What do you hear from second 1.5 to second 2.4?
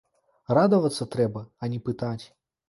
а не пытаць.